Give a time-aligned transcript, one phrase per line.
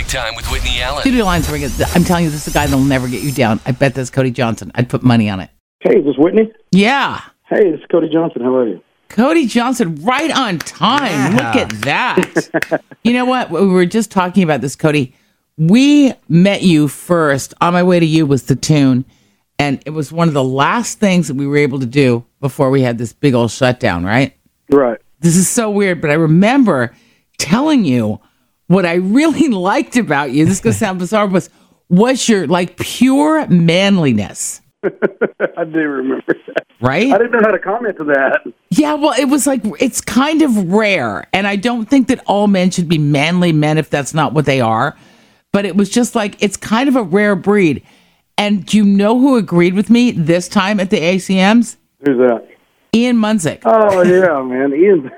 [0.00, 1.02] Traffic time with Whitney Allen.
[1.02, 1.68] Studio lines ringing.
[1.94, 3.60] I'm telling you, this is a guy that'll never get you down.
[3.66, 4.72] I bet that's Cody Johnson.
[4.74, 5.50] I'd put money on it.
[5.80, 6.50] Hey, is this Whitney?
[6.70, 7.20] Yeah.
[7.48, 8.42] Hey, this is Cody Johnson.
[8.42, 8.82] How are you?
[9.10, 11.32] Cody Johnson, right on time.
[11.32, 12.82] Look at that.
[13.04, 13.50] you know what?
[13.50, 15.14] We were just talking about this, Cody.
[15.58, 17.52] We met you first.
[17.60, 19.04] On my way to you was the tune.
[19.58, 22.70] And it was one of the last things that we were able to do before
[22.70, 24.34] we had this big old shutdown, right?
[24.70, 24.98] Right.
[25.18, 26.94] This is so weird, but I remember
[27.36, 28.20] telling you
[28.70, 30.44] what I really liked about you.
[30.44, 31.48] This is going to sound bizarre, but
[31.88, 36.64] was your like pure manliness, I do remember that.
[36.80, 37.12] right?
[37.12, 38.42] I didn't know how to comment to that.
[38.70, 42.46] Yeah, well, it was like it's kind of rare, and I don't think that all
[42.46, 44.96] men should be manly men if that's not what they are.
[45.52, 47.82] But it was just like it's kind of a rare breed.
[48.38, 51.76] And do you know who agreed with me this time at the ACMs?
[52.06, 52.48] Who's that?
[52.94, 53.62] Ian Munsick.
[53.64, 54.72] Oh yeah, man.
[54.72, 55.10] Ian.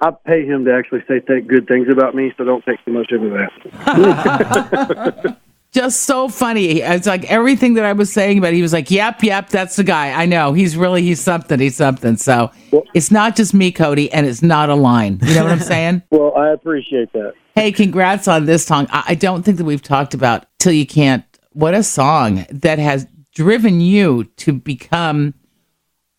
[0.00, 2.92] I pay him to actually say th- good things about me, so don't take too
[2.92, 5.36] much into that.
[5.72, 6.80] Just so funny.
[6.80, 9.84] It's like everything that I was saying but he was like, "Yep, yep, that's the
[9.84, 10.10] guy.
[10.10, 10.52] I know.
[10.52, 11.60] He's really he's something.
[11.60, 12.50] He's something." So
[12.92, 15.20] it's not just me, Cody, and it's not a line.
[15.22, 16.02] You know what I'm saying?
[16.10, 17.34] Well, I appreciate that.
[17.54, 18.88] Hey, congrats on this song.
[18.90, 21.24] I, I don't think that we've talked about Till You Can't.
[21.52, 25.34] What a song that has driven you to become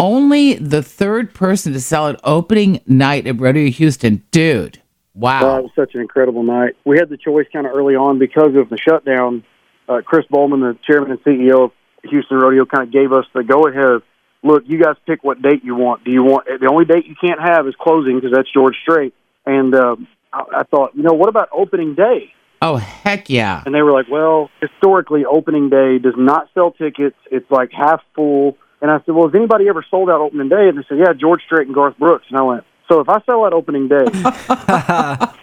[0.01, 4.23] only the third person to sell it opening night at Rodeo Houston.
[4.31, 4.81] Dude,
[5.13, 5.59] wow.
[5.59, 6.75] it was such an incredible night.
[6.83, 9.43] We had the choice kind of early on because of the shutdown.
[9.87, 11.71] Uh, Chris Boleman, the chairman and CEO of
[12.03, 14.01] Houston Rodeo, kind of gave us the go ahead.
[14.43, 16.03] Look, you guys pick what date you want.
[16.03, 19.13] Do you want the only date you can't have is closing because that's George Strait.
[19.45, 22.33] And um, I, I thought, you know, what about opening day?
[22.63, 23.61] Oh, heck yeah.
[23.65, 27.17] And they were like, well, historically, opening day does not sell tickets.
[27.31, 28.57] It's like half full.
[28.81, 30.67] And I said, well, has anybody ever sold out opening day?
[30.67, 32.25] And they said, yeah, George Strait and Garth Brooks.
[32.29, 34.05] And I went, so if I sell out opening day,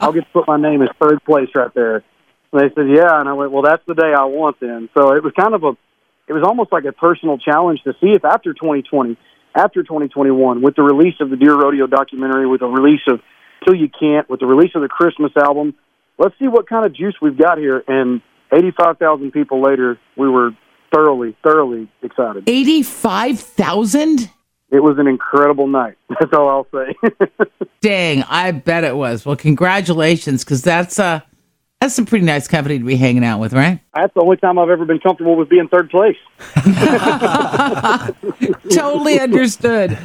[0.00, 2.02] I'll get to put my name as third place right there.
[2.52, 3.20] And they said, yeah.
[3.20, 4.88] And I went, well, that's the day I want then.
[4.92, 5.72] So it was kind of a,
[6.26, 9.16] it was almost like a personal challenge to see if after 2020,
[9.54, 13.20] after 2021, with the release of the Dear Rodeo documentary, with the release of
[13.64, 15.74] Till You Can't, with the release of the Christmas album,
[16.18, 17.82] let's see what kind of juice we've got here.
[17.86, 18.20] And
[18.52, 20.50] 85,000 people later, we were
[20.92, 22.48] thoroughly, thoroughly excited.
[22.48, 24.30] 85,000?
[24.70, 25.96] It was an incredible night.
[26.08, 26.94] That's all I'll say.
[27.80, 29.24] Dang, I bet it was.
[29.24, 31.20] Well, congratulations, because that's uh
[31.80, 33.80] that's some pretty nice company to be hanging out with, right?
[33.94, 36.16] That's the only time I've ever been comfortable with being third place.
[38.72, 39.96] totally understood.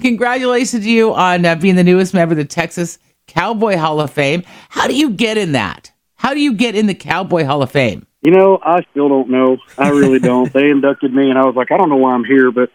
[0.00, 4.10] Congratulations to you on uh, being the newest member of the Texas Cowboy Hall of
[4.10, 4.42] Fame.
[4.70, 5.92] How do you get in that?
[6.16, 8.06] How do you get in the Cowboy Hall of Fame?
[8.22, 9.58] You know, I still don't know.
[9.78, 10.52] I really don't.
[10.52, 12.70] they inducted me, and I was like, I don't know why I'm here, but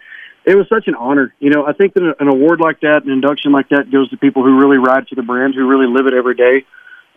[0.46, 1.34] it was such an honor.
[1.40, 4.18] You know, I think that an award like that, an induction like that, goes to
[4.18, 6.66] people who really ride for the brand, who really live it every day.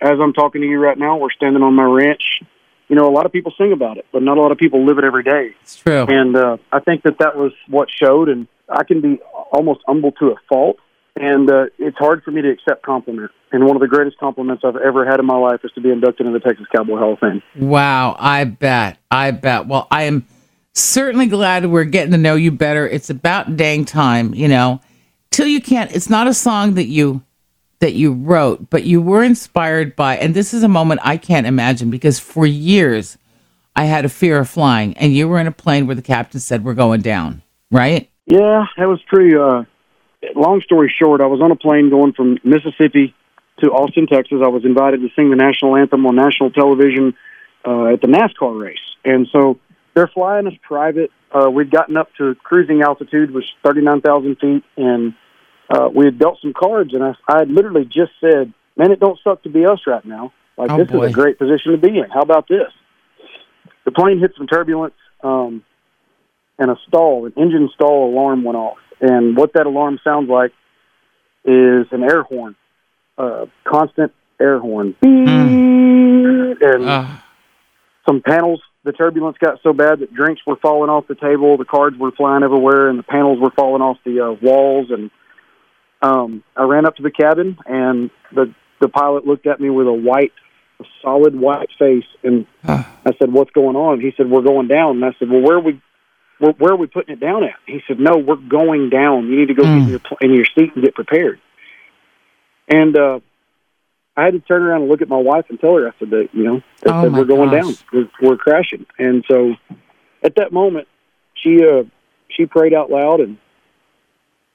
[0.01, 2.43] As I'm talking to you right now, we're standing on my ranch.
[2.89, 4.87] You know, a lot of people sing about it, but not a lot of people
[4.87, 5.55] live it every day.
[5.61, 6.07] It's true.
[6.09, 9.21] And uh, I think that that was what showed, and I can be
[9.53, 10.79] almost humble to a fault.
[11.21, 13.31] And uh, it's hard for me to accept compliment.
[13.51, 15.91] And one of the greatest compliments I've ever had in my life is to be
[15.91, 17.43] inducted into the Texas Cowboy Hall of Fame.
[17.57, 18.99] Wow, I bet.
[19.11, 19.67] I bet.
[19.67, 20.27] Well, I am
[20.75, 22.87] certainly glad we're getting to know you better.
[22.87, 24.81] It's about dang time, you know.
[25.31, 25.91] Till you can't.
[25.95, 27.23] It's not a song that you
[27.81, 31.47] that you wrote, but you were inspired by and this is a moment I can't
[31.47, 33.17] imagine because for years
[33.77, 36.41] I had a fear of flying and you were in a plane where the captain
[36.41, 38.11] said we're going down, right?
[38.27, 39.37] Yeah, that was pretty.
[39.37, 39.63] Uh,
[40.35, 43.15] long story short, I was on a plane going from Mississippi
[43.63, 44.39] to Austin, Texas.
[44.45, 47.15] I was invited to sing the national anthem on national television
[47.67, 49.59] uh, at the NASCAR race, and so
[49.95, 51.11] they're flying us private.
[51.33, 55.15] Uh, we'd gotten up to cruising altitude, which thirty nine thousand feet, and
[55.71, 59.01] uh, we had dealt some cards, and I, I had literally just said, "Man, it
[59.01, 60.33] don't suck to be us right now.
[60.57, 61.05] Like Oh, this boy.
[61.05, 62.09] is a great position to be in.
[62.13, 62.73] How about this?"
[63.85, 64.95] The plane hit some turbulence.
[65.23, 65.65] Um,
[66.61, 68.79] and a stall, an engine stall alarm went off.
[69.01, 70.53] And what that alarm sounds like
[71.45, 72.57] is an air horn,
[73.17, 74.95] uh, constant air horn.
[75.03, 77.21] And Ugh.
[78.07, 81.65] some panels, the turbulence got so bad that drinks were falling off the table, the
[81.65, 84.91] cards were flying everywhere, and the panels were falling off the uh, walls.
[84.91, 85.11] And
[86.03, 89.89] um, I ran up to the cabin, and the the pilot looked at me with
[89.89, 90.33] a white,
[90.81, 94.97] a solid white face, and I said, "What's going on?" He said, "We're going down."
[94.97, 95.81] And I said, "Well, where are we
[96.39, 97.55] where, where are we putting it down at?
[97.67, 99.27] He said, no, we're going down.
[99.29, 101.41] You need to go get in your, pl- in your seat and get prepared.
[102.69, 103.21] And uh,
[104.17, 106.11] I had to turn around and look at my wife and tell her, I said,
[106.11, 107.61] that, you know, I Oh, said, we're going gosh.
[107.61, 107.79] down.
[107.93, 108.87] We're, we're crashing.
[108.99, 109.55] And so
[110.23, 110.89] at that moment,
[111.35, 111.85] she uh,
[112.29, 113.39] she prayed out loud, and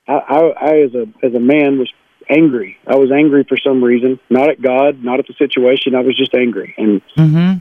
[0.08, 1.92] I, I, I as a as a man was
[2.30, 2.78] angry.
[2.86, 5.96] I was angry for some reason, not at God, not at the situation.
[5.96, 6.76] I was just angry.
[6.78, 7.60] And Mm-hmm.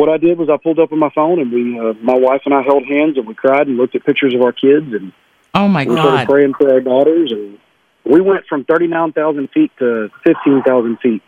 [0.00, 2.40] What I did was I pulled up on my phone and we, uh, my wife
[2.46, 5.12] and I held hands and we cried and looked at pictures of our kids and
[5.52, 6.28] Oh my we started God.
[6.28, 7.30] praying for our daughters.
[7.32, 7.58] And
[8.04, 11.22] we went from 39,000 feet to 15,000 feet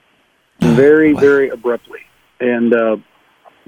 [0.61, 2.01] very, very abruptly.
[2.41, 2.97] And, uh,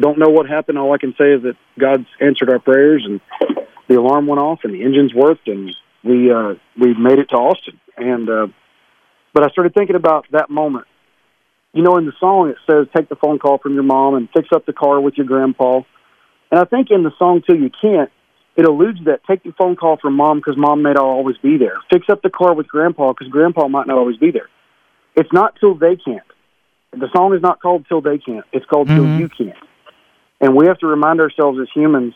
[0.01, 0.79] don't know what happened.
[0.79, 3.21] All I can say is that God's answered our prayers and
[3.89, 5.71] the alarm went off and the engines worked and
[6.03, 7.79] we, uh, we made it to Austin.
[7.99, 8.47] And, uh,
[9.35, 10.87] but I started thinking about that moment.
[11.75, 14.29] You know, in the song it says, take the phone call from your mom and
[14.35, 15.81] fix up the car with your grandpa.
[16.51, 18.11] And I think in the song, Till You Can't,
[18.57, 21.37] it alludes to that take the phone call from mom because mom may not always
[21.39, 21.81] be there.
[21.93, 24.49] Fix up the car with grandpa because grandpa might not always be there.
[25.17, 26.23] It's not till they can't.
[26.93, 28.45] The song is not called Till They Can't.
[28.53, 29.19] It's called Till Mhm.
[29.19, 29.59] You Can't.
[30.41, 32.15] And we have to remind ourselves as humans,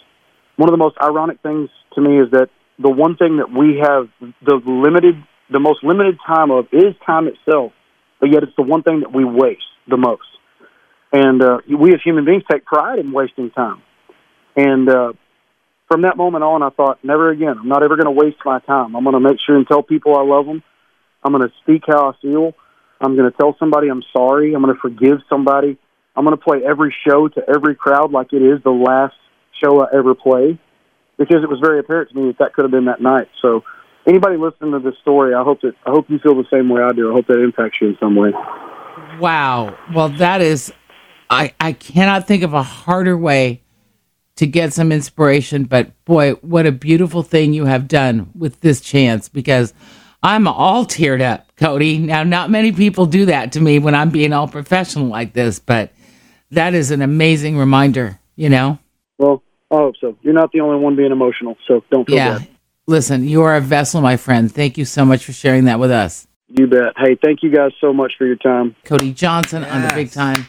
[0.56, 3.78] one of the most ironic things to me is that the one thing that we
[3.78, 4.08] have
[4.43, 5.16] the limited,
[5.50, 7.72] the most limited time of is time itself,
[8.20, 10.23] but yet it's the one thing that we waste the most.
[11.12, 13.82] And uh, we as human beings take pride in wasting time.
[14.56, 15.12] And uh,
[15.88, 17.56] from that moment on, I thought, never again.
[17.61, 18.94] I'm not ever going to waste my time.
[18.94, 20.62] I'm going to make sure and tell people I love them.
[21.23, 22.53] I'm going to speak how I feel.
[23.00, 24.55] I'm going to tell somebody I'm sorry.
[24.55, 25.79] I'm going to forgive somebody.
[26.14, 29.14] I'm going to play every show to every crowd like it is the last
[29.62, 30.59] show I ever play
[31.17, 33.29] because it was very apparent to me that that could have been that night.
[33.41, 33.64] So,
[34.08, 36.82] anybody listening to this story, I hope that I hope you feel the same way
[36.82, 37.10] I do.
[37.10, 38.32] I hope that impacts you in some way.
[39.20, 39.76] Wow.
[39.94, 40.72] Well, that is,
[41.31, 43.62] I, I cannot think of a harder way
[44.37, 48.81] to get some inspiration, but boy, what a beautiful thing you have done with this
[48.81, 49.75] chance because
[50.22, 51.99] I'm all teared up, Cody.
[51.99, 55.58] Now, not many people do that to me when I'm being all professional like this,
[55.58, 55.93] but
[56.52, 58.78] that is an amazing reminder, you know?
[59.19, 60.16] Well, I hope so.
[60.22, 62.38] You're not the only one being emotional, so don't feel Yeah.
[62.38, 62.49] bad.
[62.88, 64.50] Listen, you are a vessel, my friend.
[64.50, 66.26] Thank you so much for sharing that with us.
[66.49, 66.94] You bet.
[66.96, 68.75] Hey, thank you guys so much for your time.
[68.85, 70.46] Cody Johnson on the Big Time